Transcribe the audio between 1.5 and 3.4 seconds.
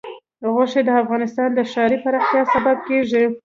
د ښاري پراختیا سبب کېږي.